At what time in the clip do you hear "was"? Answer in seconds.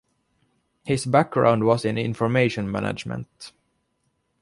1.63-1.85